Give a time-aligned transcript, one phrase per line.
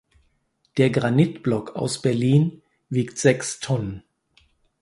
[0.77, 4.01] Der Granitblock aus Berlin wiegt sechs Tonnen.